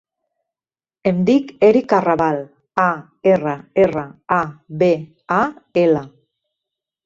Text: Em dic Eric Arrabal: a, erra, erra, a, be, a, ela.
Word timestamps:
Em 1.11 1.19
dic 1.27 1.51
Eric 1.67 1.93
Arrabal: 1.97 2.41
a, 2.85 2.87
erra, 3.35 3.55
erra, 3.87 4.09
a, 4.41 4.43
be, 4.83 4.93
a, 5.41 5.41
ela. 5.87 6.07